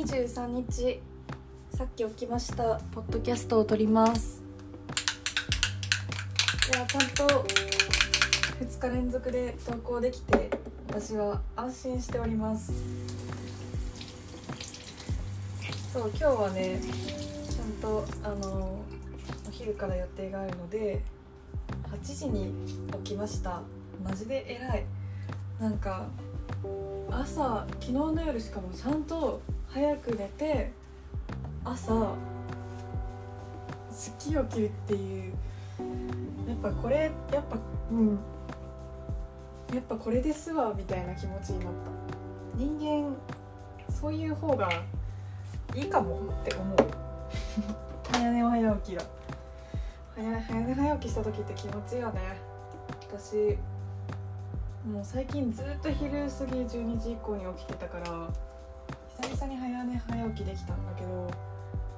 [0.00, 1.02] 23日。
[1.76, 2.80] さっき起きました。
[2.90, 4.42] ポッドキャストを撮ります。
[6.74, 7.44] いやちゃんと
[8.64, 10.48] 2日連続で投稿できて
[10.88, 12.72] 私は安心しております。
[15.92, 16.80] そう今日はね
[17.50, 18.80] ちゃんとあの
[19.46, 21.02] お昼から予定があるので
[21.92, 22.54] 8時に
[23.04, 23.60] 起きました。
[24.02, 24.86] マジで偉い。
[25.60, 26.06] なんか
[27.10, 29.42] 朝昨日の夜しかもちゃんと
[29.72, 30.72] 早く寝て
[31.64, 32.14] 朝
[33.90, 35.32] すっきり起きるっていう
[36.48, 37.56] やっぱこれやっぱ
[37.90, 38.18] うん。
[39.72, 42.56] やっぱこれですわみたいな気持ちになった。
[42.56, 43.16] 人間
[43.88, 44.68] そういう方が
[45.76, 46.76] いいかもって思う。
[48.10, 49.02] 早寝早起きが
[50.16, 52.20] 早早寝早起きした時って気持ちいいよね。
[53.02, 53.56] 私
[54.84, 58.28] もう最近ずっと昼過ぎ12時以降に起きてたから
[59.30, 61.30] 久々に早寝早起きできたんだけど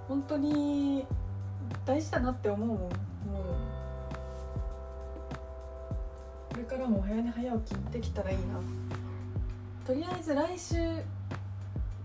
[0.06, 1.06] 本当に
[1.86, 2.78] 大事だなって思うもん。
[2.78, 2.90] もう
[6.50, 8.42] これからも早寝早起きできたらいいな。
[9.86, 10.76] とりあえず来週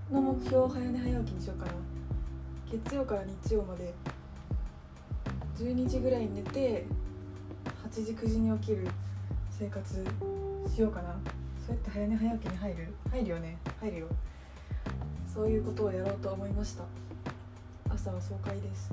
[0.09, 1.73] の目標を早寝早起きにしようかな。
[2.71, 3.93] 月曜から日曜まで
[5.57, 6.85] 12時ぐらいに寝て
[7.91, 8.87] 8時9時に起きる
[9.51, 10.05] 生活
[10.73, 11.13] しようかな。
[11.65, 12.93] そうやって早寝早起きに入る？
[13.11, 13.57] 入るよね。
[13.81, 14.07] 入るよ。
[15.37, 16.83] そういうことをやろうと思いました。
[17.93, 18.91] 朝は爽快です。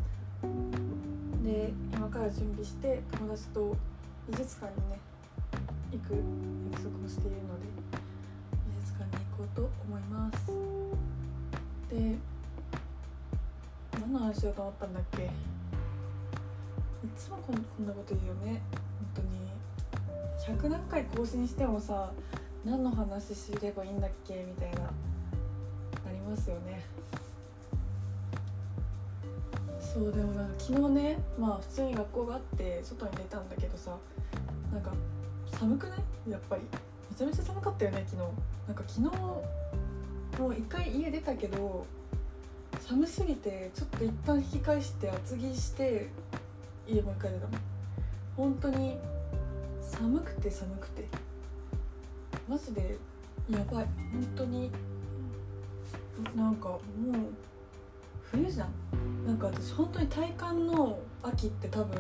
[1.43, 3.75] で今から準備して友達と
[4.29, 4.99] 美術館にね
[5.91, 6.13] 行く
[6.71, 7.67] 約束をしているので
[8.77, 10.53] 美術館に行こうと思います。
[11.89, 12.19] で
[13.99, 15.23] 何の話しようと思ったんだっけ？
[15.23, 15.29] い
[17.17, 18.61] つもこんこんなこと言うよね。
[19.15, 19.25] 本
[20.47, 20.59] 当に。
[20.61, 22.13] 100何回更新してもさ
[22.67, 24.45] 何の話すればいいんだっけ？
[24.47, 24.91] みたいな。
[26.35, 26.85] ますよね。
[29.81, 33.97] そうでもなんか昨日ねまあ普通に学校があって外に出たんだけどさ
[34.73, 34.93] なんか
[35.53, 35.99] 寒くない？
[36.31, 36.63] やっぱり。
[37.11, 38.29] めちゃめちゃ寒かったよね昨日。
[38.67, 39.17] なんか昨日
[40.41, 41.87] もう一回家出たけど
[42.81, 46.09] 寒すぎてちょっと一旦引き返して厚着して
[46.89, 47.53] 家もう一回出たの。
[48.37, 48.99] 本当に
[49.81, 51.07] 寒くて寒くて。
[52.49, 52.99] マジで
[53.49, 53.87] やばい。
[54.13, 54.73] 本当に
[56.35, 56.81] なんかもう
[58.23, 58.69] 冬じゃん。
[59.27, 61.97] なんか私本当に体感の秋って多分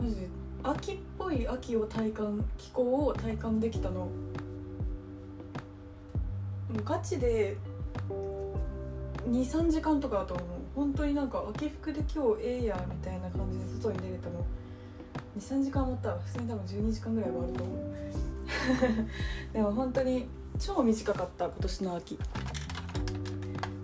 [0.00, 0.28] マジで
[0.62, 4.00] 秋っぽい秋を体感気候を体感できたの。
[4.00, 4.10] も
[6.78, 7.56] うガチで
[9.30, 10.46] 23時間とかだと思う。
[10.74, 14.44] 本当になんか秋服で今日ええやみたいな感じで外に出れたの
[15.38, 17.96] 23時間思ったら普通に多分12時間ぐらいはあると思う。
[19.54, 20.28] でも本当に
[20.58, 22.18] 超短かった今年の秋。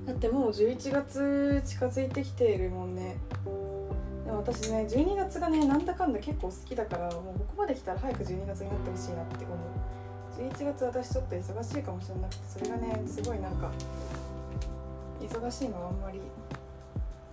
[0.07, 3.17] だってもう11月近づいてきているもんね。
[4.25, 9.59] でも私ね12月がねなんだかんだ結構好きだからもうここまで来たら早く12月になってほしいなって思う。
[10.39, 13.71] 11月私ちょっと忙しいかもしれなくてそれがねすごいなんか
[15.21, 16.21] 忙しいのはあんまり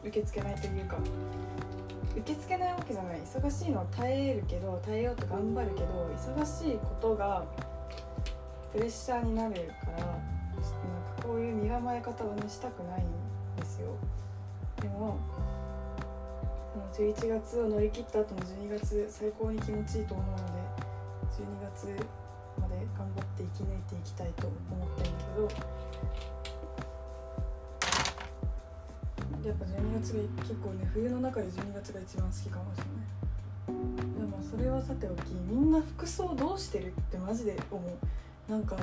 [0.03, 0.97] 受け付けないというか
[2.15, 3.19] 受け付けないわけじゃない。
[3.19, 7.45] 忙しいのは耐えるけど耐えようと頑張るけど忙しいことが
[8.71, 10.19] プレッシャーになるからなんか
[11.23, 13.05] こういう身構え方をねしたくないん
[13.57, 13.87] ですよ。
[14.81, 15.17] でも
[16.93, 20.43] 11月を乗り切った後の12月最高に気持ちいいと思うので
[21.33, 21.87] 12月
[22.61, 24.53] まで頑張って生き抜いていきたいと思
[24.85, 25.23] ってるんだ
[29.41, 33.19] けどやっぱ12月が結構ね冬の中で12月が一番好きかもしれない。
[34.19, 37.83] でもそれはさておきみんな服装どうしてるってマジで思う。
[38.49, 38.75] なんか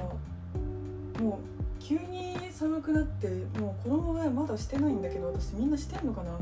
[1.21, 3.29] もう急に寒くなって
[3.59, 6.31] もう衣替えまだしてないんだけど私みんなしてんのかな？
[6.31, 6.41] なん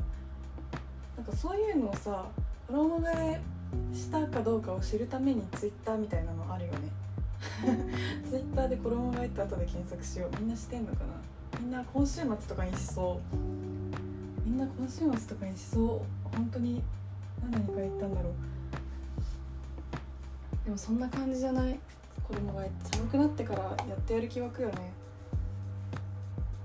[1.25, 2.27] かそういうのをさ
[2.69, 3.41] 衣替え
[3.95, 6.79] したかどうかを知るためにツイッターみたいなのあるよね。
[8.29, 10.41] ツイッターで衣替えって後で検索しよう。
[10.41, 11.61] みんなしてんのかな？
[11.61, 13.37] みんな今週末とかにしそう。
[14.49, 16.37] みんな今週末とかにしそう。
[16.37, 16.83] 本当に
[17.51, 18.33] 何にか言ったんだろう。
[20.65, 21.79] でもそんな感じじゃない？
[22.29, 24.93] 衣替えって寒くなってからやってやる気湧くよね。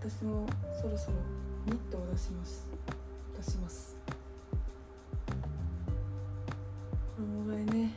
[0.01, 0.47] 私も
[0.81, 1.17] そろそろ
[1.65, 2.67] ニットを出します。
[3.38, 3.97] 出します。
[7.17, 7.95] 衣替えね。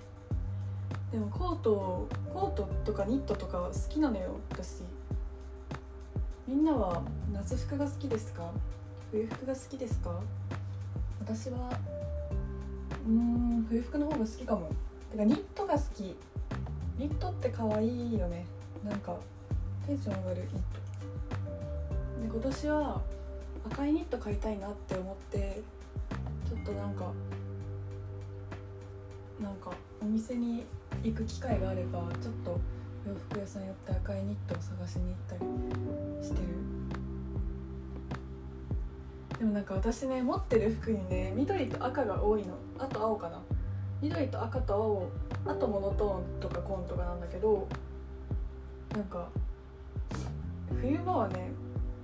[1.12, 4.82] でもコートコートとかニットとか好きなのよ私。
[6.48, 8.50] みんなは夏服が好きですか？
[9.12, 10.20] 冬服が好きですか？
[11.20, 11.70] 私は
[13.06, 14.70] うーん冬服の方が好きかも。
[15.12, 16.16] てかニットが好き
[16.98, 18.46] ニットって可愛いよね。
[18.84, 19.16] なんか
[19.86, 20.58] テンション上がるニット。
[22.22, 23.00] で今年は
[23.66, 25.62] 赤いニット買いたいなって思って
[26.48, 27.12] ちょっとなんか
[29.40, 30.64] なんかお店に
[31.02, 32.60] 行く機会があればちょっと
[33.06, 36.46] 洋服屋さん寄って赤いニットを探しに行ったりしてる。
[39.38, 42.54] でもなんか私ね持ってる服にね緑と赤が多いの。
[42.78, 43.40] あと青かな。
[44.00, 45.08] 緑と赤と青
[45.44, 47.66] あとモノトーンとか紺とかなんだけど
[48.94, 49.28] なんか
[50.80, 51.50] 冬場はね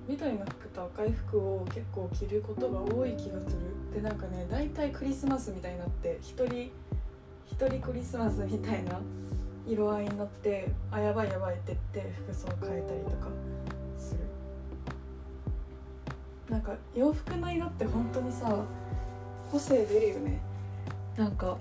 [0.09, 3.75] 緑の服と赤い服を結構着ることが多い気がする。
[3.95, 6.71] でなんかね大体クリスマスみたいになって一人
[7.47, 9.01] 一人クリスマスみたいな
[9.67, 13.29] 色合いになってあやばいやばいって言って服装変えたりとか
[13.99, 14.21] する。
[16.49, 18.65] なんか洋服の色って本当にさ
[19.53, 20.41] 個性出るよね。
[21.17, 21.59] なんか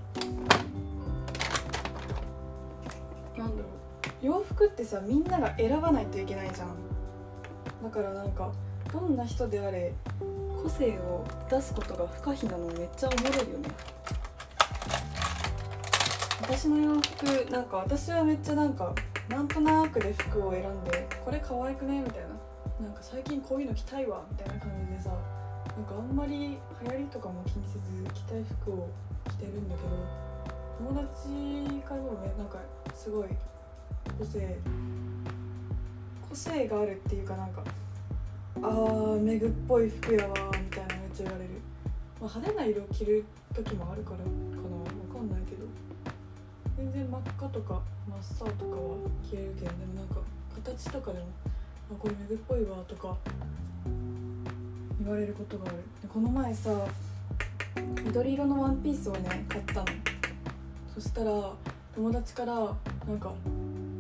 [3.37, 4.25] なんだろう。
[4.25, 6.75] 洋服ってさみんなが選ばないといけないじゃん。
[7.83, 8.51] だからなんか
[8.91, 9.93] どんな人であれ
[10.63, 13.69] 個性を出すことが不可避なのめっちゃおもろいよね。
[16.41, 18.93] 私の洋服なんか私はめっちゃなんか
[19.29, 22.27] なんとなくで服を選んでこれ可愛くねみたいな。
[22.79, 25.15] なんか最近こういうの着たいわみたいな感じでさな
[25.81, 28.89] んかあんまり流行りとかも気にせず着たい服を
[29.25, 29.89] 着てるんだけど
[30.77, 32.59] 友達からもねなんか
[32.97, 33.27] すごい。
[34.17, 34.57] 個性
[36.29, 37.63] 個性があるっていうかなんか
[38.55, 41.51] あーメグっぽい服やわみたいなめっちゃ言われる、
[42.19, 44.27] まあ、派手な色着る時もあるからかな。
[44.27, 45.65] わかんないけど。
[46.75, 48.97] 全然真っ赤とか真っ青とかは
[49.29, 50.15] 着れるけどでもなんか
[50.55, 51.25] 形とかでも
[51.91, 53.15] 「あこれメグっぽいわ」とか
[54.99, 55.75] 言われることがある。
[56.01, 56.71] でこの前さ
[58.03, 59.85] 緑色のワンピースをね買ったの。
[60.93, 61.31] そしたら
[61.97, 63.33] 友達からなんか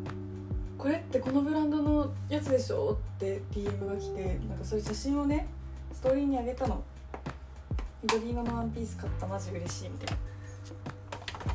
[0.77, 5.47] 「これってこのブランドのやつでしょ?」って DM が来てなんかそういう写真をね
[5.91, 6.83] ストーリーにあげたの。
[8.03, 9.25] 緑色のワンピース買った。
[9.25, 10.21] マジ嬉しいみたいな。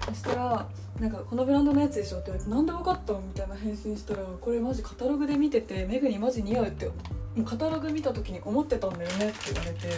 [0.08, 0.66] そしたら
[0.98, 2.18] なんかこのブランドのやつでしょ？
[2.18, 3.12] って言われてなんで分かった？
[3.12, 6.92] のみたいな返信したらこれマジカタログで見ててメグにマジ似合うっても
[7.38, 9.88] うカタログ見た時に思ってたんだよねって言われて。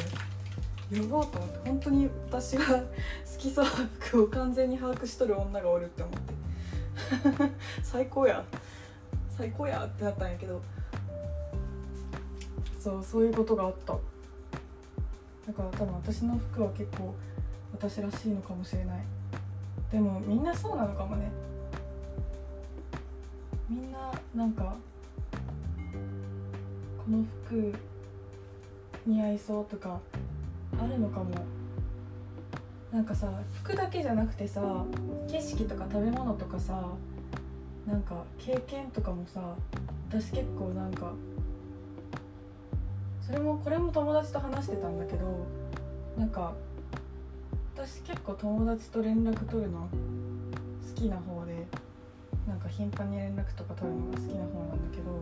[0.93, 1.69] やばーと思って。
[1.71, 2.83] 本当に私が好
[3.39, 6.34] きそうな服を完全に把握しとる女がおるって思って。
[7.83, 8.45] 最高や。
[9.31, 10.61] 最高やってなったんやけど。
[12.79, 13.95] そうそういうことがあった。
[15.47, 17.15] だから多分私の服は結構
[17.73, 19.05] 私らしいのかもしれない。
[19.91, 21.31] でもみんなそうなのかもね。
[23.69, 24.77] みんななんか
[27.05, 27.75] この服
[29.07, 30.01] 似合いそうとか
[30.79, 31.31] あるのかも。
[32.95, 33.29] なんかさ
[33.65, 34.63] 服だけじゃなくてさ
[35.29, 36.81] 景色とか食べ物とかさ
[37.89, 39.41] なんか経験とかもさ
[40.09, 41.13] 私結構なんか
[43.21, 45.45] それもこれも友達と話してたんだけど
[46.17, 46.55] なんか
[47.75, 49.89] 私結構友達と連絡取るの
[50.89, 51.67] 好きな方で
[52.47, 55.21] なんか頻繁に連絡とか取るのが好きな方なんだけど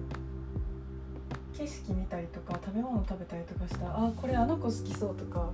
[1.56, 5.48] 景色見たりとか食べ物食べたりとかしたらあこれあの子好きそうとか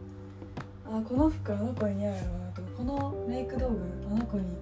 [0.91, 2.63] あこの服あの子に似合うやろうなと。
[2.63, 3.79] かこのメイク道具
[4.11, 4.57] あの子に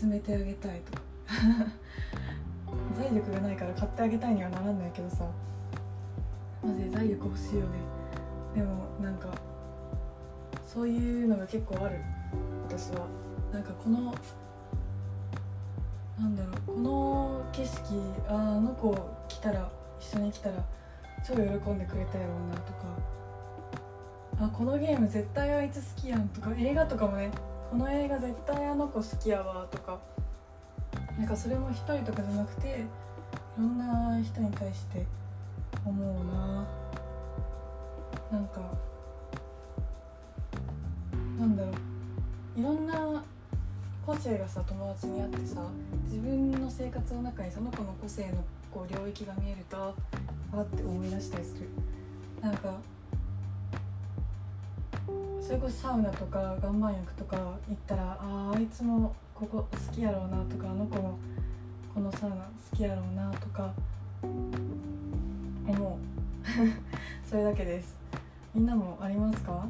[0.00, 0.92] 勧めてあげたいと。
[0.92, 1.02] か
[2.98, 5.24] 財力がないから買ってあげたいにはならないけどさ。
[6.62, 7.68] マジで財力欲しいよね。
[8.54, 9.28] でもなんか
[10.66, 11.96] そういうのが結構ある。
[12.68, 13.06] 私は。
[13.50, 14.14] なんかこの
[16.18, 16.76] なんだろう。
[16.76, 17.82] この景色
[18.28, 18.94] ああの子
[19.28, 20.56] 来たら一緒に来たら
[21.26, 23.14] 超喜んでくれたやろうなとか。
[24.40, 27.30] あこのゲーム絶対あいつ好きやんとか映画とかもね
[27.70, 29.98] この映画絶対あの子好きやわとか。
[31.18, 32.72] なんかそれも一人とかじゃなくてい
[33.56, 35.06] ろんな人に対して
[35.84, 36.66] 思うな。
[38.32, 38.60] なんか
[41.38, 41.70] なんだろ
[42.56, 42.60] う。
[42.60, 43.22] いろんな
[44.04, 45.62] 個性がさ友達にあってさ
[46.04, 49.94] 自分の生活の中にその子の個性のこう領域が見えるとあ
[50.60, 51.68] って思い出したりする。
[52.40, 52.74] なんか
[55.44, 61.18] それこそサウナとか岩盤浴とか行ったらああいつもここ好きやろうなとかあの子も
[61.94, 63.70] このサウナ好きやろうなとか
[64.22, 64.38] 思
[65.68, 65.98] う。
[67.28, 67.94] それだけです。
[68.54, 69.66] みんなもありますか？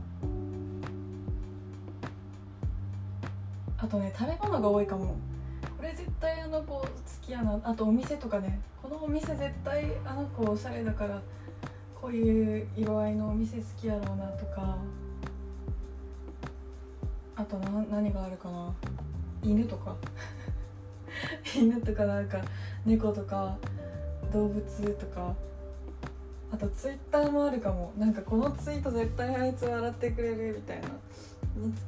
[3.77, 5.17] あとね食べ物が多いかも。
[5.77, 6.89] これ絶対あの子好
[7.21, 7.59] きやな。
[7.65, 8.61] あとお店とかね。
[8.81, 11.21] このお店絶対あの子おしゃれだから
[12.01, 14.77] こういう色合いのお店好きやろうなとか
[17.37, 18.75] あとな何があるかな？
[19.43, 19.97] 犬とか。
[21.57, 22.41] 犬とかなんか
[22.85, 23.57] 猫とか
[24.33, 24.63] 動物
[24.95, 25.35] とか。
[26.53, 27.93] あとツイッターもあるかも。
[27.99, 30.89] なんかこのツイート絶対あいつ笑ってくれるみたいな。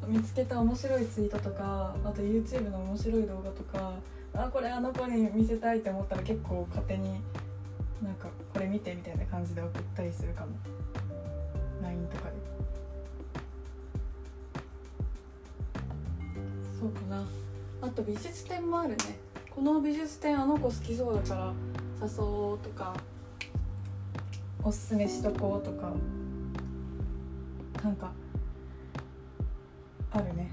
[0.07, 3.95] 見つけた面白いツイートとかあと YouTube の面白い動画とか。
[4.35, 7.23] あこれあの子に見せたいって思ったら結構勝手に
[8.03, 10.49] なんかこれ見てみたいな感じで送ったりするかも。
[16.79, 17.27] そうかな。
[17.83, 18.97] あと美術展もあるね。
[19.55, 21.53] この美術展あの子好きそうだから
[22.03, 22.95] 誘おうとか
[24.63, 25.93] おすすめしとこうとか
[27.83, 28.13] なんか
[30.11, 30.51] あるね。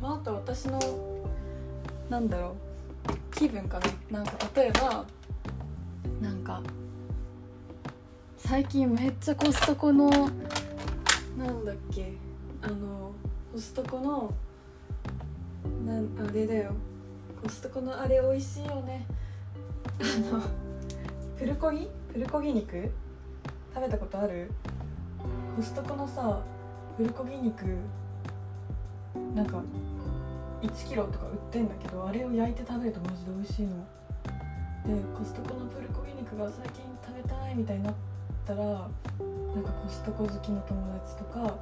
[0.00, 0.78] まああと私の
[2.08, 2.54] なんだろ
[3.08, 4.18] う気分かな。
[4.18, 5.04] なんか例えば
[6.20, 6.62] なんか
[8.36, 10.08] 最近めっちゃコストコの
[11.36, 12.12] なんだっけ
[12.66, 13.12] あの
[13.52, 14.34] コストコの
[15.86, 16.72] なんあれだよ。
[17.40, 19.06] コストコのあれ美味しいよね。
[20.00, 20.42] あの
[21.38, 21.88] プルコギ？
[22.12, 22.90] プルコギ肉？
[23.72, 24.50] 食べたことある？
[25.54, 26.42] コストコのさ
[26.96, 27.64] プルコギ肉
[29.34, 29.62] なんか
[30.62, 33.76] 1キロとか売ってんだけどあれを焼いて食べるとマジで美味しいの。
[34.86, 37.94] でコストコのプルコギ肉が最近食べたいみたいになっ
[38.44, 41.54] たらなんかコストコ好きの友達とか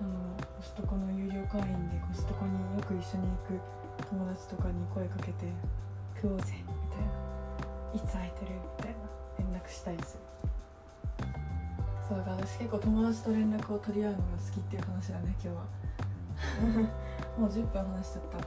[0.00, 0.10] あの
[0.56, 3.60] コストコの有料会員でコストコによく一緒に行く
[4.08, 5.46] 友達とかに声かけて
[6.16, 7.12] 「食おうぜ」みたいな
[7.94, 10.22] 「いつ空いてる?」みたいな連絡したりする。
[12.08, 15.64] そうだから私結構友達と連絡を取り合うのが好きっていう話だね今日は。
[17.38, 18.38] もう10分話しちゃった。
[18.38, 18.46] じゃ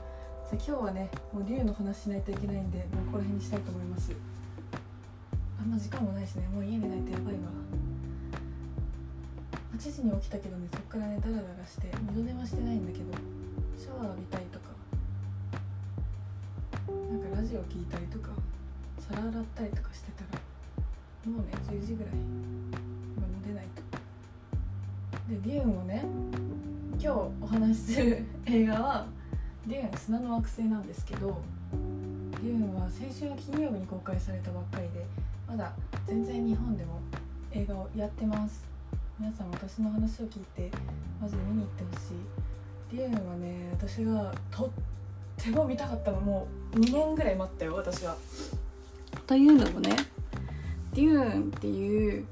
[0.52, 4.12] 今日はねもう竜の話しないといけないんでもうここら辺にしたいと思います。
[5.58, 7.63] あんま時間もないしねもう家でないとやばいわ。
[9.84, 13.04] 8時に起きたけどねそっからねダラダラして二度寝はしてないんだけど
[13.76, 14.72] シャワー浴びたいとか
[16.88, 18.30] なんかラジオ聞いたりとか
[18.98, 20.40] 皿洗ったりとかしてたら
[21.30, 23.82] もうね10時ぐらい今も出ないと。
[25.28, 26.02] でデューンをね
[26.98, 27.08] 今日
[27.42, 29.06] お話しする 映画は
[29.68, 31.42] 「デューン砂の惑星」なんですけど
[32.42, 35.04] デューンは先週の金曜日に公開されたばっかりで
[35.46, 35.74] まだ
[36.06, 37.00] 全然日本でも
[37.52, 38.73] 映画をやってます。
[39.18, 40.70] 皆さん私の話を聞いて
[41.20, 42.96] マジで見に行ってほしい。
[42.96, 44.70] デューンはね私がとっ
[45.36, 48.16] ても見たかったのもう2年ぐらい待ったよ私は。
[49.26, 49.96] というのもね
[50.94, 52.26] デューンっていう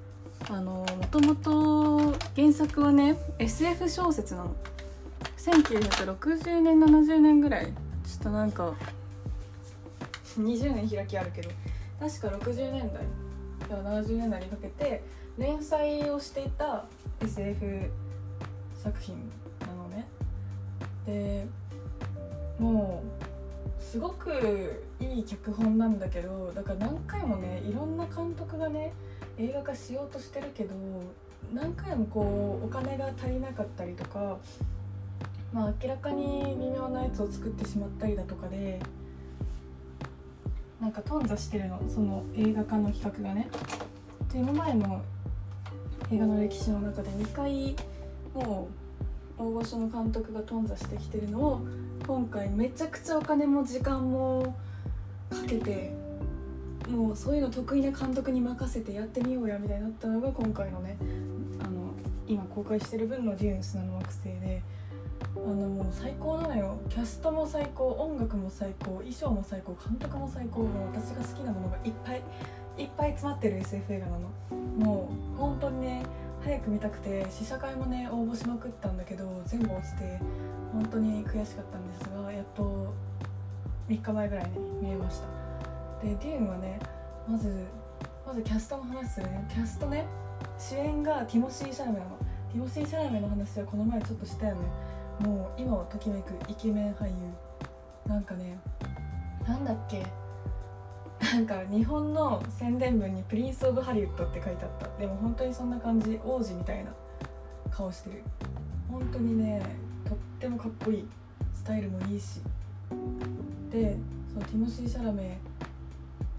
[0.51, 4.57] あのもともと原作はね SF 小説なの。
[5.39, 7.67] 1960年70年ぐらい。
[7.67, 8.75] ちょっとなんか
[10.37, 11.51] 20年開きあるけど
[12.01, 13.05] 確か60年代
[13.69, 15.05] から70年代にかけて
[15.39, 16.85] 連載をしていた
[17.21, 17.91] SF
[18.83, 19.17] 作品
[19.61, 20.07] なのね
[21.07, 21.47] で
[22.59, 28.93] もうすごくいい脚本なんだけどだから何回もねいろんな監督がね
[29.39, 30.75] 映画化しようとしてるけど
[31.53, 34.39] 何回もこうお金が足りなかったりとか
[35.53, 38.81] まあ明らかに微妙なやつを作ってしまったりだとかで
[40.81, 43.49] なんか頓挫してるのその映画化の企画がね。
[44.33, 45.03] で今までの
[46.13, 47.75] 映画の歴史の中で2回
[48.35, 48.69] も
[49.39, 51.61] う大御所の監督が頓挫してきてるのを
[52.07, 54.55] 今回めちゃくちゃお金も時間も
[55.31, 55.95] かけて
[56.91, 60.99] もうそういうの得意な監督に任せてやってみようやみたいになったのが今回のね
[61.65, 61.95] あの
[62.29, 64.63] 今公開してる分の「デューン砂の惑星で」
[65.35, 66.77] あのもう最高なのよ。
[66.91, 72.23] キャストも最高音楽も最高衣装も最高監督も最高もう私が好きなものがいっぱい
[72.79, 74.29] いっぱい詰まってる SF 映画なの。
[74.79, 76.03] もう本当にね
[76.43, 80.19] 早く見たくて試写会もね応募しまくったんだけど全部落ちて
[80.73, 82.93] 本当に悔しかったんですがやっと
[83.89, 85.27] 3日前ぐらいに見えました。
[86.05, 86.81] でデューンはね
[87.29, 87.67] まず
[88.27, 89.47] まずキャストの話するね。
[89.49, 90.07] キャストね
[90.59, 92.17] 主演がティモシー・シャラメなの。
[92.51, 94.61] ティモシー・シャラメの話はこの前ちょっとしたよね。
[95.21, 97.13] もう今をときめくイケメン俳優。
[98.07, 98.59] なんかね
[99.47, 100.05] なんだっけ？
[101.23, 104.89] なんか日本の宣伝文に「プリンス・オブ・ハリウッド」って書いてあった。
[104.99, 106.91] でも本当にそんな感じ王子みたいな
[107.71, 108.23] 顔してる。
[108.91, 109.63] 本当にね
[110.05, 111.09] とってもかっこいい。
[111.55, 112.41] スタイルもいいし。
[113.71, 113.97] で
[114.33, 115.39] そのティモシー・シャラメ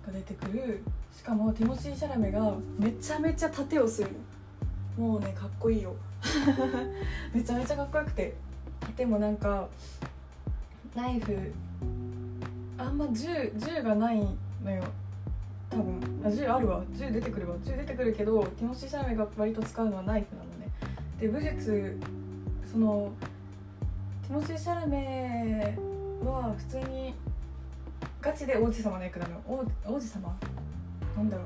[0.06, 0.84] が出てくる。
[1.16, 4.10] しかもティモシー・シャラメがめちゃめちゃ盾をする
[4.98, 5.96] もうねかっこいいよ。
[7.34, 8.36] めちゃめちゃかっこよくて。
[8.82, 9.68] 盾もなんか
[10.94, 11.36] ナイフ
[12.78, 14.28] あんま銃銃がない
[14.63, 14.84] のよ。
[15.70, 16.84] 多分あ銃あるわ。
[16.91, 17.55] 銃出てくるわ。
[17.63, 20.70] 銃出てくるけどティモシー・シャラメが割と使うのはナイフなのね。
[21.20, 22.00] で武術
[22.72, 23.12] その
[24.27, 25.77] ティモシー・シャラメ
[26.24, 27.13] は普通に
[28.22, 29.41] ガチで王子様の役なの。
[29.48, 30.38] 王王子様？
[31.17, 31.46] なんだろう。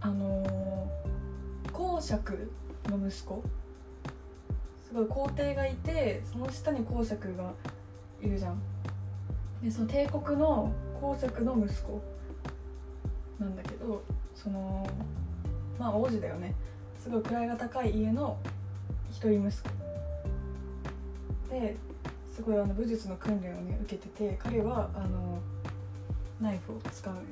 [0.00, 2.50] あのー公爵
[2.88, 3.42] の息子？
[4.88, 7.52] すごい皇帝がいてその下に公爵が
[8.22, 8.60] いるじゃん。
[9.62, 12.02] でその帝国の公爵の息子
[13.38, 14.02] なんだけど
[14.34, 14.88] その
[15.78, 16.54] まあ王子だよね。
[16.98, 18.36] すごい位が高い家の
[19.10, 19.68] 一人息子
[21.50, 21.76] で
[22.34, 25.38] すごいあの武術の訓練をね受けてて彼はあの
[26.40, 27.26] ナイフを使うのよ。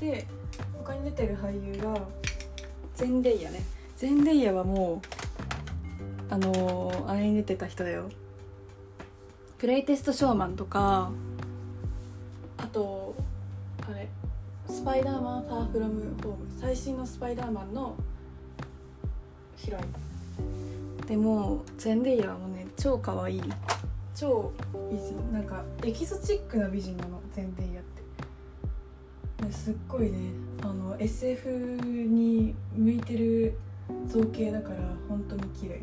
[0.00, 0.26] で
[0.78, 2.00] 他に出てる俳優が
[2.94, 3.62] ゼンデイヤね。
[3.96, 5.02] ゼンデイヤはも
[6.30, 8.08] うあのあれに出てた人だよ。
[9.60, 11.10] グレイテストショーマンとか
[12.56, 13.14] あと
[13.86, 14.08] あれ
[14.66, 17.94] スパイダーマンファーフロムホーム最新のスパイダーマンの
[19.56, 21.06] ヒロイン。
[21.06, 23.42] でもゼンデイヤはもね超可愛い。
[24.14, 24.50] 超
[24.90, 27.84] 美人なんかエキゾチックな美人なのゼンデイヤっ
[29.44, 29.52] て。
[29.52, 30.30] すっごいね
[30.62, 33.58] あの SF に向いてる
[34.06, 34.76] 造形だから
[35.06, 35.82] 本当に綺麗。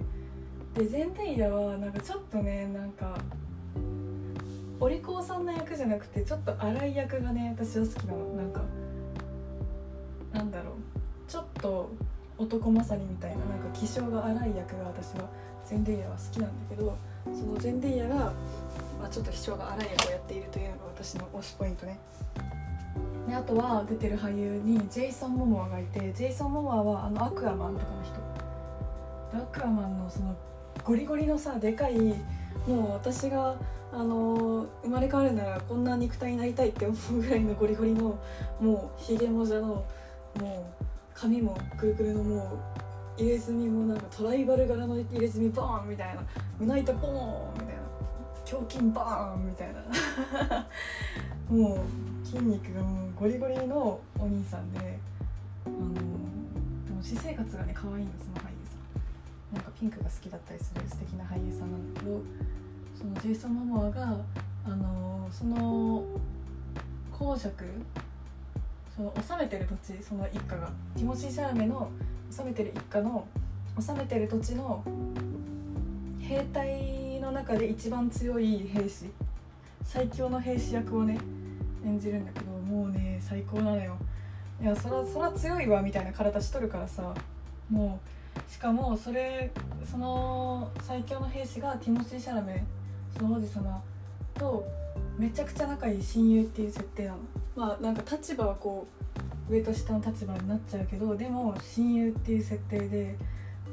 [0.74, 3.16] でゼンデイヤはなんかちょっとねなんか
[4.80, 8.20] お利口さんな役じゃなくてちょっと荒い役がね私は好きなの。
[8.36, 8.62] なんか
[10.34, 10.74] なんだろう。
[11.28, 11.90] ちょっと
[12.38, 15.28] 男勝りみたいななんか気性が荒い役が私は
[15.66, 18.34] ゼンデイヤは好きなんだけどそのゼンデイヤが、ま
[19.06, 22.00] あ、ちょっと気性が荒い役をやっているというのが私の推しポイントね。
[23.28, 29.38] であとは出てる俳優にジェイソン・モモアがいてジェイソン・モモアはあのアクアマンとかの人。
[29.38, 30.36] アクアマンのその
[30.86, 31.98] ゴリゴリのさでかい
[32.66, 33.56] もう私が
[33.92, 38.20] あのー生まれ変わるならこんな肉体になりたいって思うぐらいのゴリゴリの
[38.60, 39.86] もうひげもじゃの
[40.40, 42.60] もう髪もくるくるのも
[43.18, 46.22] う入れ墨もなんかトライバル柄の入れ墨ボーンみたいな
[46.60, 47.82] 胸板ポーンみたいな
[48.52, 50.68] 胸筋バーンみたいな。
[51.50, 55.00] もう筋肉がもうゴリゴリのお兄さんで
[55.66, 56.02] あので
[56.92, 59.56] も私生活がね可愛いのその俳優さん。
[59.56, 62.22] なんかピンクが好きだったりする素敵な俳優さんなんだけど
[62.98, 64.18] そのジェイソン・モモアが
[64.68, 66.04] あのその
[67.12, 67.64] 公爵
[68.96, 71.90] その治めてる土地その一家がティモシー・シャラメの
[72.30, 73.26] 治めてる一家の
[73.80, 74.84] 治めてる土地の
[76.20, 79.06] 兵隊の中で一番強い兵士。
[79.86, 81.18] 最強の兵士役をね
[81.86, 83.98] 演じるんだけどもうね最高なのよ。
[84.62, 87.14] いやそらそら強いわみたいな体しとるからさ
[87.70, 88.00] も
[88.36, 89.50] うしかもそれ
[89.90, 92.66] その最強の兵士がティモシー・シャラメ
[93.18, 93.82] その王子様
[94.38, 94.66] と
[95.18, 97.18] めちゃくちゃ仲いい親友っていう設定なの。
[97.56, 98.88] まあなんか立場はこ
[99.50, 103.16] う上と下の立場になっちゃうけどでも親友っていう設定で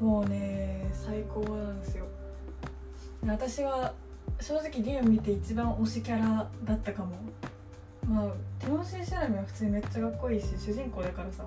[0.01, 2.07] もうね最高なんですよ。
[3.27, 3.93] 私は
[4.41, 7.17] 正直リュウ見て一番推しキャラだったかも。
[8.09, 11.45] まあティモシー・シャラメは普通にめっちゃかっこいいし主人公だからさ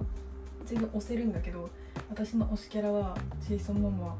[0.65, 1.69] 全然推せるんだけど
[2.09, 3.15] 私の推しキャラは
[3.47, 4.15] ジェイソン・モモは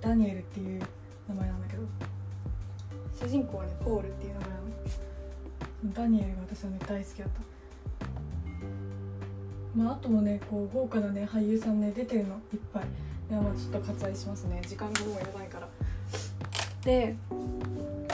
[0.00, 0.82] ダニエルっていう
[1.28, 2.11] 名前なんだけど。
[3.22, 4.48] 主人公はねポールっていう名前
[5.94, 7.40] ダニエルが私はね大好きだった。
[9.76, 12.82] まああともねこう豪華なね俳優さんね出てるのいっぱい。
[13.30, 14.60] いやまあちょっと割愛しますね。
[14.66, 15.68] 時間がもうやばいから。
[16.84, 17.14] で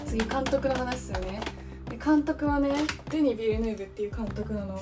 [0.04, 1.40] 次監督の話ですよね
[1.88, 2.70] で監督はね
[3.10, 4.78] デニ・ビルヌーブっていう監督なの。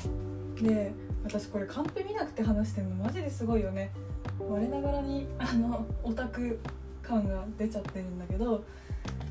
[0.61, 3.93] で私これカンペ見なくて話してるのマジですごいよね。
[4.41, 6.59] 我ながらにあのオタク
[7.03, 8.65] 感が出ちゃってるんだけど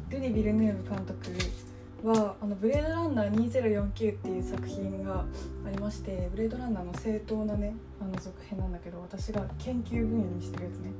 [0.10, 1.32] デニ・ビルヌーブ監督
[2.04, 5.26] はあのブレードランナー2049っていう作品が
[5.65, 10.91] ありましてブレードランナーの正当なねあの続編なんだけど私が研究分野にしてるやつね。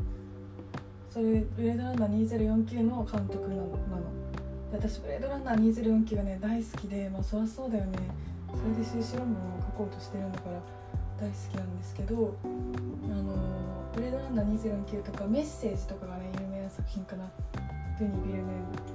[1.12, 4.04] それブレードランナー2049の監督なのなの。
[4.74, 8.00] 私ブレードランナー2049がね大好きでまあそりゃそうだよね。
[8.50, 10.60] それで修士論文を書こうとしてるんだから
[11.20, 13.36] 大好きなんですけどあの
[13.94, 17.30] ブレードランナー2049とかメッセージとかがね有名な作品かな。
[17.98, 18.95] デニ・ビルヌーブ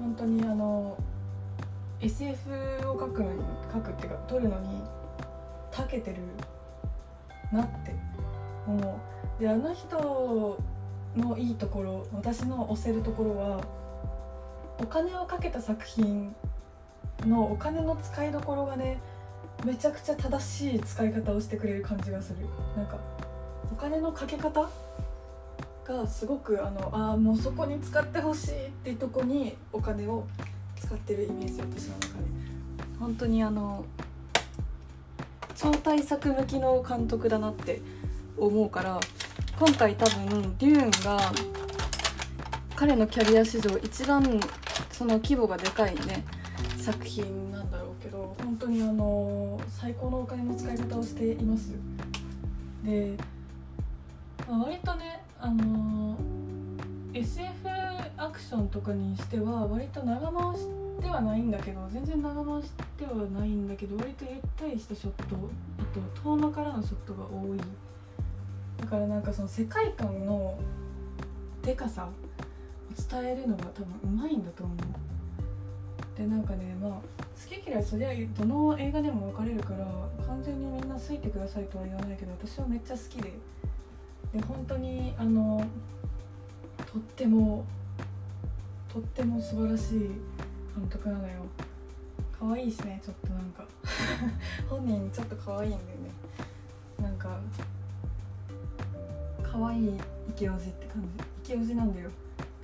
[0.00, 0.96] 本当にあの
[2.00, 3.22] SF を書く
[3.72, 4.82] 書くっていうか撮るのに
[5.70, 6.16] 長けてる
[7.52, 7.94] なって
[8.66, 8.78] 思
[9.38, 9.40] う。
[9.40, 10.58] であの人
[11.16, 13.60] のいいところ私の推せるところは
[14.78, 16.34] お金をかけた作品
[17.26, 19.00] のお金の使いどころがね
[19.64, 22.46] めちゃくちゃ正しい使い方をしてくれる感じがする。
[22.76, 22.98] なんか
[23.70, 24.68] お金のかけ方
[25.90, 30.24] がすごくあのあーもうそこに使ってほしいっていうとこにお金を
[30.76, 32.24] 使ってるイメージ私の中で
[32.98, 33.84] 本当にあの
[35.56, 37.80] 超大作向きの監督だなって
[38.38, 39.00] 思うから
[39.58, 41.32] 今回多分デューンが
[42.76, 44.40] 彼のキャリア史上一番
[44.92, 46.24] その規模がでかいね
[46.78, 51.74] 作品なんだろうけど本当にあの最高のお金の使い方をしています。
[52.84, 53.16] で、
[54.48, 56.16] まあ、割とねあの
[57.14, 57.50] SF
[58.18, 60.66] アクションとかにしては割と長回し
[61.00, 65.36] ではないんだけど全然長回しではないんだけど割とゆったりしたショット
[65.78, 67.58] あと遠間からのショットが多い
[68.76, 70.58] だからなんかその世界観の
[71.62, 72.10] でかさを
[73.20, 74.76] 伝えるのが多分うまいんだと思う
[76.18, 77.00] でなんかねまあ好
[77.48, 79.86] き嫌いそりゃどの映画でも分かれるから
[80.26, 83.32] 完全にみんな好いてくださいとは言わないけど私はめっちゃ好きで。
[84.32, 85.64] で本当にあの
[86.92, 87.64] とっても
[88.92, 91.34] とっても素晴らしい監督なのよ。
[92.38, 93.66] 可愛いしねちょっとなんか。
[94.68, 96.10] 本人ちょっと可愛いんだよね。
[97.02, 97.40] なんか
[99.42, 101.02] 可愛いイケオジって感
[101.44, 101.52] じ。
[101.52, 102.10] イケオジなんだよ。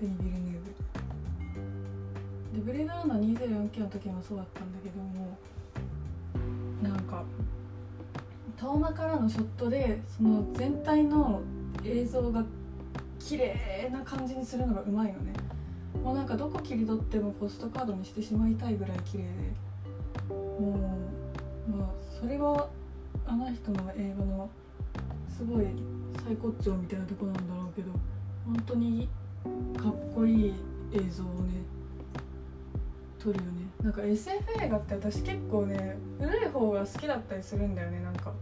[0.00, 0.86] デニ・ビルヌーブ。
[2.56, 5.36] でブレードランナー2049の時もそうだったんだけども
[6.82, 7.22] なんか
[8.56, 11.42] 遠間からのショットでその全体の
[11.86, 12.44] 映像が
[13.18, 15.32] 綺麗な感じにするのがうまいのね。
[16.02, 19.30] もうなんかどこ切り取ってもポストカードにしてしまいたいぐらい綺麗で。
[20.28, 20.98] も
[21.68, 21.88] うまあ
[22.20, 22.68] それは
[23.26, 24.48] あの人の映画の
[25.28, 25.66] すごい
[26.24, 27.90] 最高潮みたいなとこなんだろうけど
[28.44, 29.08] 本当に
[29.76, 30.54] かっこいい
[30.92, 31.62] 映像をね
[33.18, 33.66] 撮るよね。
[33.82, 38.32] なんか SF 映画って私結構ね古い方が好きだったりするんだよねなんか。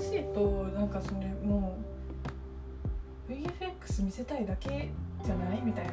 [0.00, 1.95] しいとなんかそれもう
[3.28, 4.90] VFX 見せたいだけ
[5.24, 5.92] じゃないみたいな。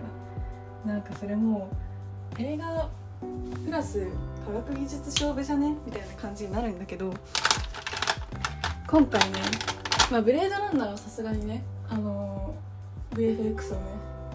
[0.93, 1.69] なんかそれも
[2.37, 2.89] 映画
[3.65, 4.05] プラス
[4.45, 7.13] 科学技術勝負じゃねみたいな感じになるんだけど
[8.87, 9.39] 今回ね、
[10.11, 12.53] まあ、ブレードランナーはさすがにねあの
[13.11, 13.81] VFX をね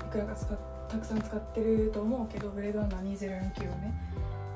[0.09, 0.47] いくらか使
[0.89, 3.95] たくさん使ってると思うけどブレードランナー2049をね。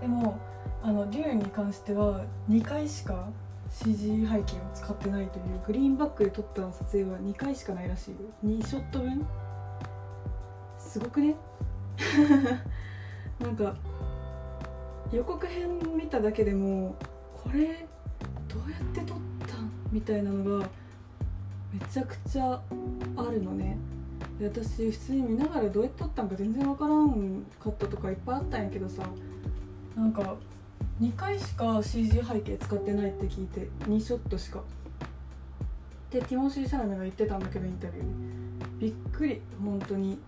[0.00, 0.38] でも
[0.83, 3.28] あのデューンに関しては2回しか
[3.73, 8.17] CG 背景を使ってないというグリーンバックで撮った撮影は2回しかないらしいよ。
[8.45, 9.27] 2ショット分？
[10.79, 11.35] すごくね？
[13.41, 13.75] なんか
[15.11, 16.95] 予告編見ただけでも
[17.35, 17.87] これ
[18.49, 19.17] どうやって撮っ
[19.49, 19.71] たん？
[19.91, 20.69] みたいなのが
[21.73, 22.61] めちゃくちゃ
[23.17, 23.79] あるのね。
[24.41, 29.03] 私普通に見ながらどうやって撮ったんか全然わからんかったとかいっぱいあったんやけどさ。
[29.97, 30.37] なんか
[31.01, 34.62] 2回しか CG 背景使ってないって聞いて2ショットしか。
[36.11, 38.12] でティモシー・シャラメが言ってたんだけどインタビューに。
[38.79, 40.18] びっくり本当に。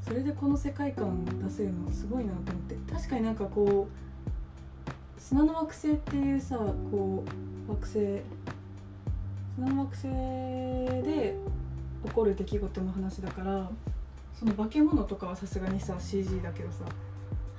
[0.00, 2.76] それでこの世界観出せるのはすごいなと思って。
[2.92, 6.56] 確かになんかこう砂の惑星っていうさ
[6.90, 7.24] こ
[7.66, 8.22] う惑星
[9.56, 10.08] 砂の惑星
[11.02, 11.36] で
[12.06, 13.70] 起こる出来事の話だから
[14.38, 16.84] その化け物とかはさすがにさ CG だけどさ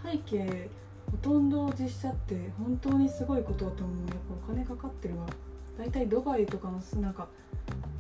[0.04, 0.70] 背景
[1.12, 5.26] ほとんど実写って本当にすごいことだと思うやっぱお金かかってるわ。
[5.78, 7.28] 大体ドバイとかのなんか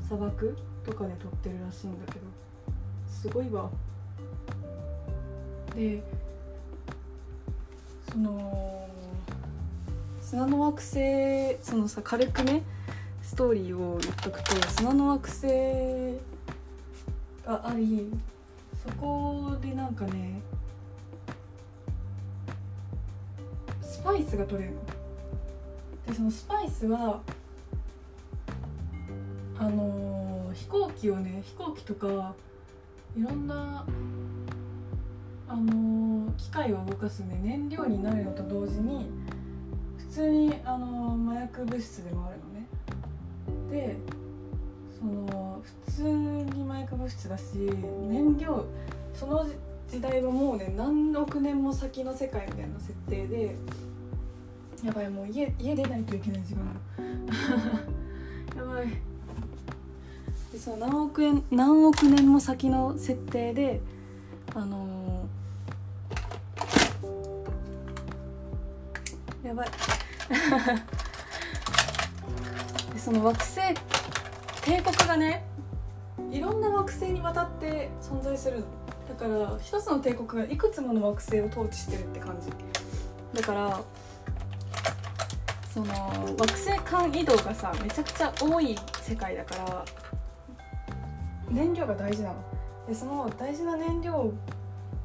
[0.05, 2.25] 砂漠とかで撮ってるらしいんだけど
[3.09, 3.69] すごいわ。
[5.75, 6.03] で
[8.11, 8.87] その
[10.21, 12.63] 砂の惑星そのさ軽くね
[13.21, 15.47] ストーリーを言っとくと砂の惑星
[17.45, 18.11] があり
[18.83, 20.41] そこでなんかね
[23.99, 24.75] スパイスが取れる
[26.07, 27.19] でそのスパイスは
[29.57, 32.33] あのー飛行機をね飛行機とか
[33.17, 33.85] いろんな
[35.49, 39.09] あのー機械を動かすね燃料になるのと同時に
[39.97, 43.85] 普通に、あのー麻薬物質でもあるのね。
[43.85, 43.97] で
[44.97, 47.43] その普通に麻薬物質だし
[48.09, 48.65] 燃料
[49.13, 49.45] その
[49.89, 53.55] 時代はもうね何億年も先の世界みたいな設定で
[54.83, 56.63] やばいもう家家出ないといけない時間
[58.55, 58.87] やばい。
[60.51, 63.81] でその何億円何億年も先の設定で
[64.55, 69.67] あのーやばい。
[72.93, 73.59] でその惑星
[74.61, 75.43] 帝国がね
[76.31, 78.63] いろんな惑星にわたって存在する
[79.09, 82.49] だから一つの帝国がいくつもの惑星を統治してるって感じ。
[83.39, 83.81] だから
[85.73, 85.93] その
[86.37, 89.85] 惑星間移動がさめちゃくちゃ多い世界だから
[91.49, 92.35] 燃料が大事なの。
[92.87, 94.33] でその大事な燃料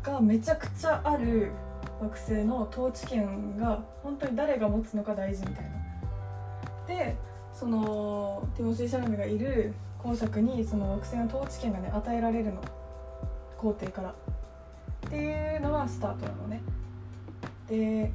[0.03, 1.53] がめちゃくちゃある
[2.01, 5.71] 惑星の統治権が本当に誰が持つのか大事みたいな。
[6.87, 7.17] で
[7.53, 12.61] そのティモシー・シャラメがいる今作にその惑星の統治権がね与えられるの。
[13.59, 14.15] 皇帝から。
[15.07, 16.63] っていうのがスタートなのね。
[17.69, 18.13] でで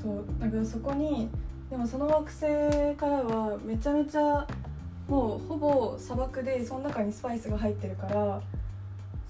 [0.00, 1.28] そうだからそこに
[1.68, 4.46] でもその惑星からはめちゃめちゃ
[5.08, 8.40] もうほぼ砂漠でその中にスパイスが入ってるから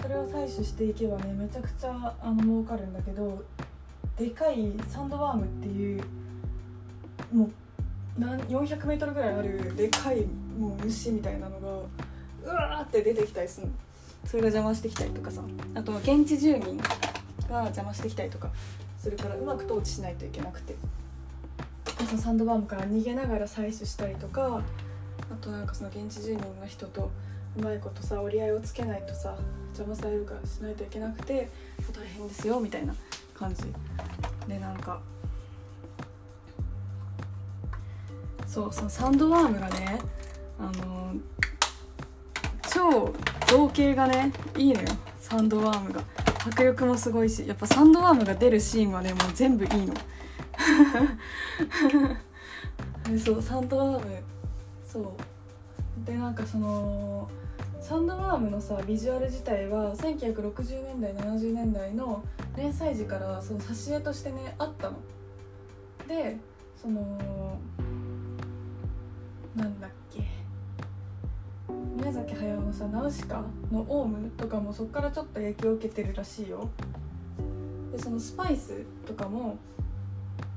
[0.01, 3.43] それを採取していけばねめちゃくちゃあの儲かるんだけど
[4.17, 6.03] でかいサンドワームっていう
[7.33, 7.51] もう
[8.21, 10.25] 400m ぐらいあるでかい
[10.59, 11.69] もう虫みたいなのが
[12.45, 13.73] うわーって出てきたりするの。
[14.27, 15.43] それが邪魔してきたりとかさ。
[15.75, 16.77] あとは現地住民
[17.49, 18.51] が邪魔してきたりとか。
[19.01, 20.77] するからうまく統治しないといけなくて。
[22.07, 24.63] そのサンドバームから逃げながら採取したりとか
[25.31, 27.11] あとなんかその現地住民の人と
[27.57, 29.37] うまいことさ折り合いをつけないとさ
[29.79, 31.49] 邪魔されるからしないといけなくて
[31.93, 32.95] 大変ですよみたいな
[33.35, 33.65] 感じ。
[34.49, 35.01] でなんか
[38.47, 40.01] そうそのサンドワームがね
[40.59, 41.15] あの
[42.73, 43.15] 超
[43.47, 44.89] 造形がねいいのよ。
[45.21, 46.03] サンドワームが
[46.47, 49.95] 迫力もすごいしやっぱサンドワームが出るシーンはねもう全部いいの。
[53.23, 54.23] そうサンドワーム
[54.85, 55.05] そう。
[56.07, 57.29] でなんかその
[57.81, 62.25] サンドワームのさビジュアル自体は1960年代70年代の
[62.57, 64.97] 連載時からその挿絵としてねあったの。
[66.09, 66.39] で
[66.81, 67.01] その
[69.55, 70.00] なんだっけ
[72.11, 76.68] 宮崎駿のさ「ナウシカ」のオウムとかもそっからちょっと影響を受けてるらしいよ。
[77.92, 79.57] でそのスパイスとかも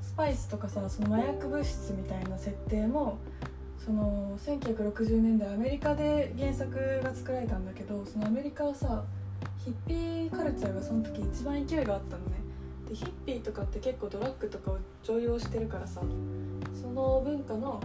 [0.01, 3.19] スパイスとかさその麻薬物質みたいな設定も
[3.77, 9.03] その1960年代アメリカで原作が作られたんだけどそのアメリカはさ
[9.63, 12.31] ヒッピーカルチャーがその時一番勢いがあったのね。
[12.89, 16.01] でヒッピーとかって結構ドラッグとかを常用してるからさ
[16.81, 17.79] その文化の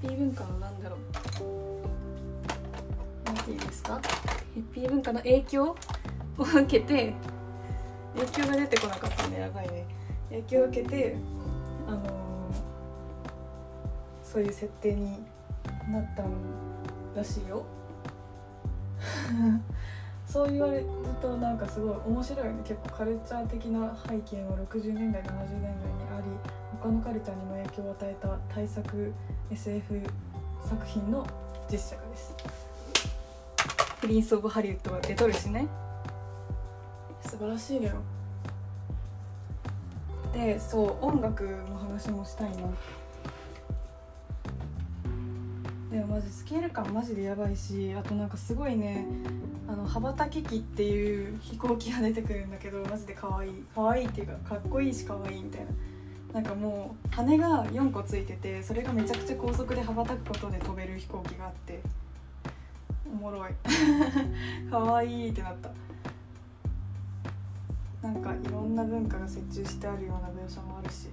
[0.00, 2.05] ヒッピー文化のなんだろう
[3.46, 4.00] て言うんですか？
[4.54, 5.76] ヒッピー文化の影響を
[6.38, 7.14] 受けて
[8.14, 9.84] 影響が出てこなかったんでやばいね
[10.30, 11.16] 影響を受けて
[11.86, 12.08] あのー、
[14.22, 15.24] そういう設定に
[15.90, 16.32] なったん
[17.14, 17.64] らしいよ。
[20.26, 20.86] そう言われる
[21.22, 22.62] となんかすごい面白いよね。
[22.64, 25.72] 結構カルチャー的な背景も60年代70年代に
[26.18, 26.26] あり
[26.82, 29.12] 他のカルチャーにも影響を与えた大作
[29.50, 30.00] SF
[30.64, 31.24] 作品の
[31.70, 32.34] 実写化です。
[34.06, 35.66] プリンス・オブ・ハリウッドが出とるしね。
[37.22, 37.94] 素晴らしいのよ。
[40.32, 42.56] でそう音楽の話もしたいな。
[45.90, 49.04] でもマジスケール感マジでやばいしあとなんかすごいね
[49.66, 53.64] あの羽ばたき機っていう飛行機が出てくるんだけどマジで可愛い。
[53.74, 55.66] 可愛いっていうかかっこいいし可愛いみたいな。
[56.32, 61.80] なんかもう羽が4個ついててそれがめちゃくちゃ高速で羽ばたくことで飛べる飛行機があって。
[62.04, 62.05] お
[63.16, 63.50] もろい。
[64.70, 65.70] 可愛いってなった。
[68.02, 71.08] なんかいろんな文化が折衷してあるような描写もあるし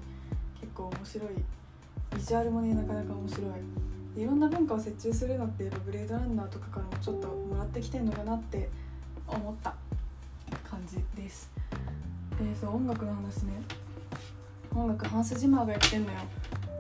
[0.60, 1.30] 結構面白い。
[2.16, 3.48] ビジュアルもねなかなか面白
[4.16, 4.22] い。
[4.22, 8.70] いろんな文化を折衷するのってやっぱブレードランナーとかからもちょっともらってきてんのかなって
[9.28, 9.74] 思った。
[10.74, 11.52] 感じです。
[12.39, 13.54] でそう音楽の話ね。
[14.74, 16.20] 音楽ハンス・ジマーがやってんのよ。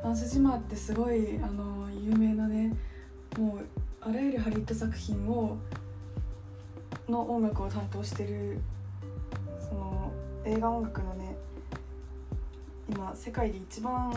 [0.01, 2.75] ハンス・ジマーってすごいあの有名なね
[3.37, 3.59] もう
[4.05, 5.57] あらゆるハリウッド作品を
[7.07, 8.59] の音楽を担当してる
[9.61, 10.11] その
[10.43, 11.37] 映画音楽のね
[12.89, 14.11] 今世界で一番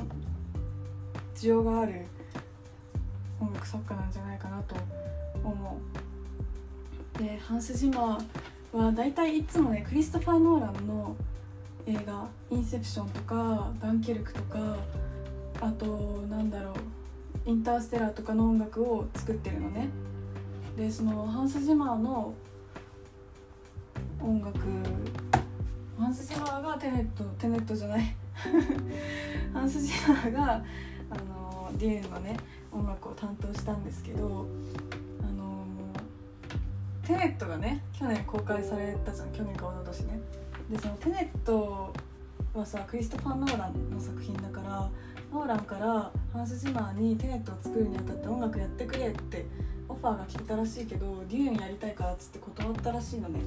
[1.37, 2.05] 需要がある
[3.41, 4.75] 音楽作家なんじゃないかなと
[5.45, 5.79] 思
[7.15, 7.19] う。
[7.23, 11.15] でハンス・ジマーは大体いつもねクリストファー・ノーランの
[11.87, 14.59] 映画「インセプション」とか「ダンケルク」とか
[15.61, 15.87] あと
[16.29, 16.75] なんだろう
[17.47, 19.89] 「インターステラー」とかの音楽を作ってるのね。
[20.77, 22.35] でそのハンス・ジマーの
[24.21, 24.59] 音楽
[25.99, 28.15] ハンス・ジマーがテネットテネットじゃない。
[29.55, 30.65] ハンス・ジマーが
[31.09, 32.37] あのデューンのね
[32.73, 34.47] 音楽を担当したんですけど
[35.23, 35.65] あの
[37.03, 39.33] テネットがね去年公開されたじゃん。
[39.33, 40.21] 去年か一昨年ね。
[40.71, 41.93] でそのテネット
[42.53, 44.91] はさクリストファー・ノーランの作品だから
[45.33, 49.47] ノーランからハンス・ジマーにテネットを作るにあたって音楽やってくれって
[49.89, 53.41] オファーが来てたらしいけどデューンやりたいからっつって断ったらしいのね。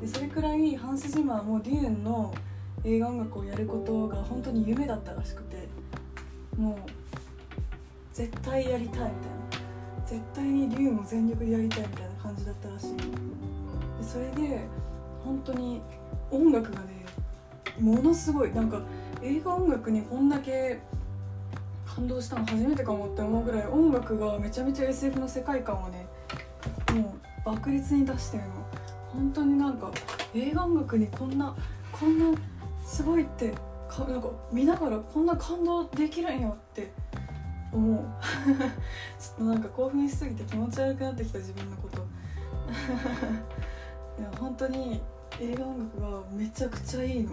[0.00, 2.34] でそれくらいハンス・ジマーもデューンの
[2.82, 5.68] 映画音楽をやることが本当に夢だったらしくて
[6.56, 6.76] もう
[8.12, 9.14] 絶対やりたいみたいな。
[10.04, 12.96] 絶対にデューンも全力でやりたいみたいな感じだったらしい。
[12.96, 13.04] で
[14.02, 14.60] それで
[15.24, 15.80] 本当に
[16.30, 17.06] 音楽がね
[17.78, 18.52] ものすごい。
[18.52, 18.82] なんか
[19.22, 20.80] 映画音楽にこんだけ
[21.94, 26.06] 感動したの初めてかもって思うぐらい音楽がめちゃめちゃ SF の世界観をね
[26.92, 28.50] もう爆裂に出してるの。
[29.12, 29.92] 本当になんか
[30.34, 31.54] 映画音楽にこんな
[31.92, 32.36] こんな
[32.84, 33.54] すごいって
[33.88, 36.90] かなんか見ながらこんな感動できるんやって
[37.72, 38.02] 思う。
[39.20, 42.02] ちょっとなんか興奮しすぎて気持ち悪くなってきた自分のこと。
[44.18, 45.00] いや本当に
[45.40, 47.30] 映画音楽がめちゃくちゃいいの。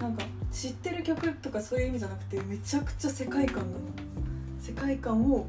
[0.00, 3.84] なんか知ってる曲とかそういう意味じゃなくてめちゃくちゃ世界観なの
[4.60, 5.46] 世界観を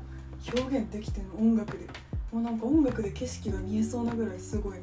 [0.53, 1.85] 表現できてるの音楽で
[2.31, 4.79] もうなんか音楽で景色が見えそうなぐらいすごいの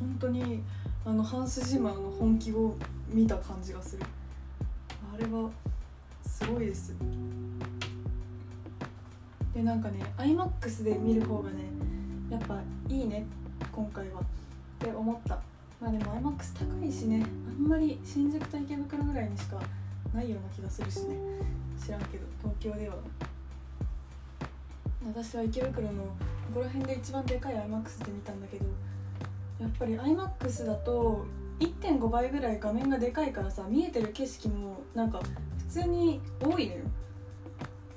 [0.00, 0.62] 本当に
[1.04, 2.76] あのハンス・ジマーの本気を
[3.08, 4.02] 見た感じがする
[5.14, 5.50] あれは
[6.24, 6.94] すごいです
[9.54, 11.56] でなんかね iMAX で見る方がね
[12.30, 13.26] やっぱいいね
[13.70, 14.20] 今回は。
[14.20, 14.24] っ
[14.78, 15.38] て思った。
[15.82, 19.60] まあでも iMAX 高いしねあんまり新宿と池袋ぐらいにしか
[20.14, 21.16] ないような気がするしね。
[21.84, 22.94] 知らんけど東京では。
[25.04, 26.08] 私は池袋のこ
[26.54, 28.66] こら辺で一番でかい iMAX で見たんだけど
[29.60, 31.24] やっぱり iMAX だと
[31.58, 35.20] 1.5倍ぐらい画面がでかいからさ見えてる景色もなんか
[35.58, 36.80] 普通に多いのよ。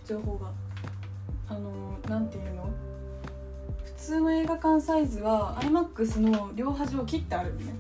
[0.06, 0.52] 情報が。
[1.48, 1.70] あの
[2.10, 2.70] 何て言うの？
[4.06, 7.74] 通の映画館サイズは iMAX の両端を切ってあるのね。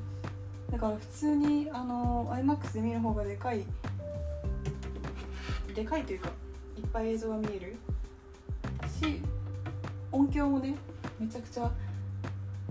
[0.71, 3.63] だから普通にあの iMAX で見る方がでかい
[5.75, 6.29] でかいというか
[6.77, 7.77] いっぱい映像が見える。
[8.99, 9.21] し
[10.11, 10.75] 音響もね
[11.19, 11.69] めちゃくちゃ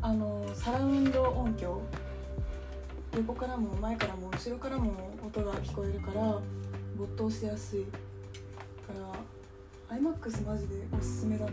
[0.03, 1.81] あのサラウンド音響。
[3.15, 4.91] 横からも前からも後ろからも
[5.25, 6.41] 音が聞こえるから
[6.99, 7.85] 没頭しやすい。
[7.85, 7.93] か
[9.89, 11.53] ら iMAX マジでおすすめだな。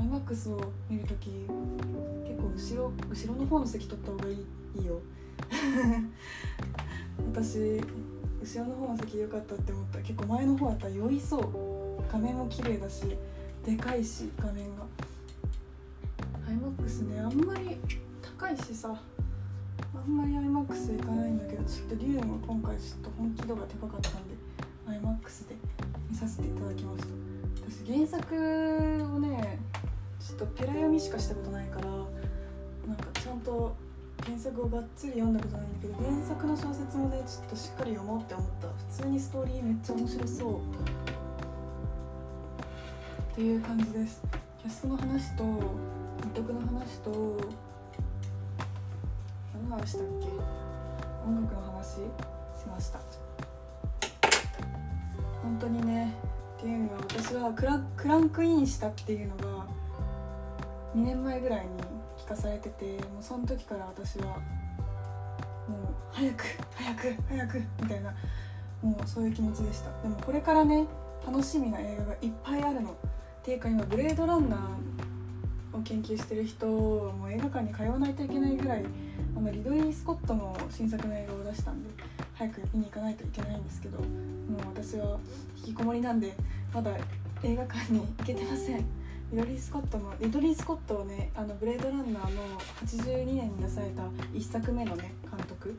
[0.00, 4.36] iMAX を見るとき結構後ろ後ろの方の席取った方がいい
[4.78, 5.00] いいよ。
[7.32, 7.80] 私
[8.40, 9.98] 後ろの方の席良かったって思った。
[10.00, 12.12] 結構前の方だったら酔いそう。
[12.12, 13.04] 画面も綺麗だし
[13.64, 14.86] でかいし画面が。
[16.48, 17.76] iMAX ねあんまり
[18.38, 19.00] 高いしさ。
[19.94, 24.34] あんまり iMAX 行かないんだけどちょっとリュウンは今回ちょっと本気度が高かったんで
[24.86, 25.56] iMAX で
[26.08, 27.08] 見させていただきました。
[27.70, 28.34] 私原作
[29.14, 29.58] をね
[30.30, 31.92] ちょっとペラ読みしかしたことないからな
[32.94, 33.74] んかちゃんと
[34.24, 38.68] 原作をがっつり読んだことないんだけど原作の小説もねちょっとしっかり読もうって思った。
[38.68, 40.60] 普通にストーリーめっちゃ面白そう。
[43.32, 44.22] っていう感じです。
[44.62, 47.10] キャストの話と監督の話と
[49.52, 50.28] 何の話したっけ？
[51.26, 52.00] 音楽の話し
[52.68, 53.00] ました。
[55.42, 56.14] 本当にね
[56.58, 59.59] っていうのは私はクラクランクインしたっていうのが
[60.94, 61.70] 2年前ぐらいに
[62.18, 68.14] 聞かされててもうその時から私はもう早く早く早くみたいな
[68.82, 69.90] もうそういう気持ちでした。
[70.02, 70.86] でもこれからね
[71.26, 72.90] 楽しみな映画がいっぱいあるの。
[72.90, 72.94] っ
[73.42, 78.84] ていうか今ブレードランナーを研究してる人はもう映画館に通わないといけないぐらい
[79.36, 81.90] あのリドリー・スコットの新作の映画を出したんで
[82.34, 84.06] 早く見に行かないといけないんですけどもう
[84.74, 85.18] 私は
[85.56, 86.34] 引きこもりなんで
[86.74, 86.90] まだ
[87.42, 88.99] 映画館に行けてません。
[89.32, 92.42] リドリー・スコットのリドリー・スコットをねあのブレードランナーの
[92.84, 94.02] 82年に出された
[94.34, 95.72] 1作目のね監督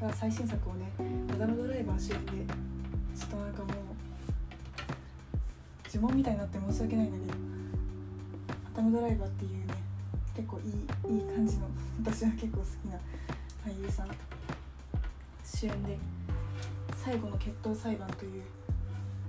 [0.00, 0.90] が最新作をね
[1.34, 2.32] アダム・ドライバー主演で
[3.14, 3.70] ちょっとなんかもう
[5.94, 7.38] 呪文みたいになって申し訳ないんだけど
[8.72, 9.74] アダム・ドライバーっていうね
[10.34, 11.66] 結構いいいい感じの
[12.02, 12.98] 私は結構好きな
[13.62, 14.08] 俳優さん
[15.44, 15.98] 主演で
[16.96, 18.42] 「最後の決闘裁判」という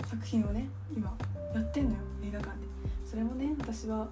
[0.10, 1.14] 作品をね今
[1.54, 2.71] やってんのよ映画館で。
[3.12, 4.08] それもね私は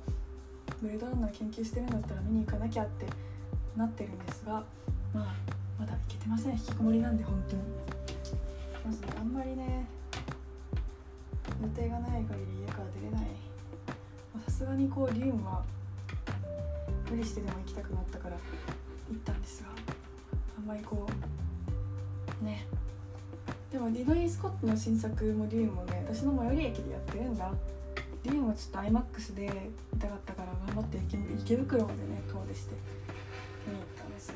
[0.82, 3.06] ブレードランナー研究してるんだったら見に行かなきゃって
[3.78, 4.62] なってるんですが
[5.14, 5.36] まあ
[5.80, 6.52] まだ行けてません。
[6.52, 7.62] 引きこもりなんで本当に。
[8.86, 9.88] まずねあんまりね
[11.62, 13.28] 予定がない限り家から出れない。
[14.46, 15.64] さすがにこうリュウンは
[17.10, 19.70] 無理してでも行きたくなったから行ったんですが
[20.58, 21.08] あんまりこ
[22.42, 22.68] うね。
[23.72, 27.50] でもリドリー・スコットの新作もリュウンもね私の最寄り駅でやってるんだ。
[28.24, 32.76] リュウンはちょっと iMAX で見たかったから頑張って池池袋までね遠出して
[33.66, 34.36] 見に行ったんですが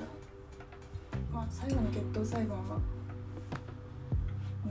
[1.34, 2.80] まあ最後の決闘裁判は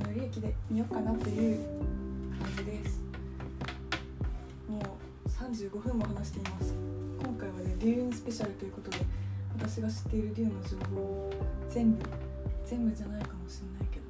[0.04, 1.58] 最寄り駅で見ようかなという
[2.40, 3.02] 感じです。
[4.68, 6.74] もう35分も話しています。
[7.22, 8.98] 今回はねデューンスペシャルということで
[9.58, 11.30] 私が知っているデューンの情報を
[11.68, 11.98] 全部
[12.64, 14.06] 全部じゃないかもしれないけど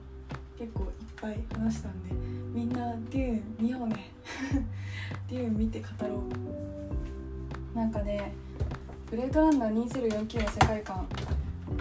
[0.58, 0.88] 結構いっ
[1.20, 2.14] ぱい話したんで
[2.54, 4.12] みんなデューン見ようね。
[5.32, 6.22] デューン見て語ろ
[7.74, 7.76] う。
[7.76, 8.34] なんかね
[9.10, 11.08] ブレードランナー2049の世界観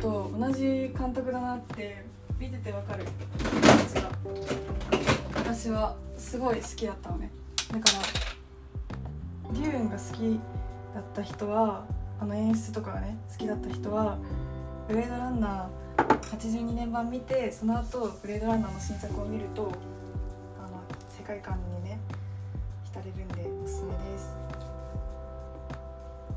[0.01, 2.05] と同じ監督だなって
[2.39, 3.03] 見ててわかる。
[5.35, 7.29] 私はすごい好きだったのね。
[7.73, 7.85] だか
[9.43, 10.39] らデューンが好き
[10.95, 11.85] だった人は
[12.21, 14.17] あの演出とかがね好きだった人は
[14.87, 19.73] ブレードランナー82年版見てその後ブレードランナーの新作を見ると
[20.57, 21.80] あの世界観に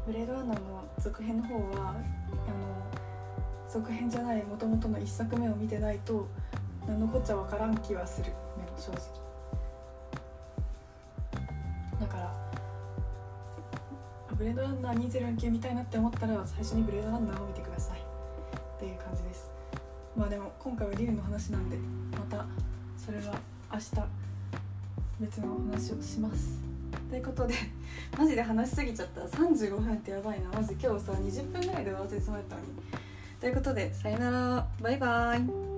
[0.07, 2.01] ブレードランナーの続編の方はあの
[3.69, 6.29] 続編じゃないもともとの1作目を見てないと
[6.87, 8.33] 何のこっちゃ分からん気はする。
[8.77, 9.01] 正直
[12.01, 12.35] だから
[14.37, 17.99] ブレードランナー2049見たいなって思ったら最初にブレードランナーを見てください。
[17.99, 19.51] っていう感じです。
[20.17, 21.79] まあでも今回はリュウの話なんで
[22.13, 22.45] また
[22.99, 23.39] それは
[23.73, 23.91] 明日
[25.21, 26.74] 別のお話をします。
[27.15, 27.55] ということで
[28.19, 29.21] マジで話しすぎちゃった。
[29.21, 30.49] 35分ってやばいな。
[30.49, 32.69] マジ今日さ20分ぐらいで終わらせてしまったのに。
[33.41, 34.67] ということでさよなら。
[34.83, 35.74] バイバイ。